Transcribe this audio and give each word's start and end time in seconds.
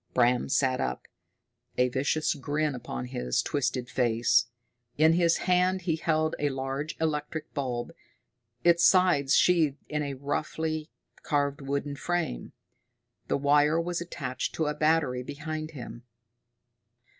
Bram 0.15 0.49
sat 0.49 0.81
up, 0.81 1.07
a 1.77 1.87
vicious 1.87 2.33
grin 2.33 2.73
upon 2.73 3.05
his 3.05 3.43
twisted 3.43 3.87
face. 3.87 4.47
In 4.97 5.13
his 5.13 5.37
hand 5.45 5.81
he 5.83 5.95
held 5.95 6.35
a 6.39 6.49
large 6.49 6.95
electric 6.99 7.53
bulb, 7.53 7.91
its 8.63 8.83
sides 8.83 9.35
sheathed 9.35 9.77
in 9.89 10.01
a 10.01 10.15
roughly 10.15 10.89
carved 11.21 11.61
wooden 11.61 11.95
frame; 11.95 12.51
the 13.27 13.37
wire 13.37 13.79
was 13.79 14.01
attached 14.01 14.55
to 14.55 14.65
a 14.65 14.73
battery 14.73 15.21
behind 15.21 15.69
him. 15.69 16.01